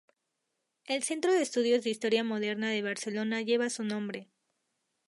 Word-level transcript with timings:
El 0.85 1.03
Centro 1.03 1.31
de 1.31 1.43
Estudios 1.43 1.83
de 1.83 1.91
Historia 1.91 2.23
Moderna 2.23 2.71
de 2.71 2.81
Barcelona 2.81 3.43
lleva 3.43 3.69
su 3.69 3.83
nombre. 3.83 4.31